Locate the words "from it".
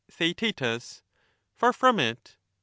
1.73-2.35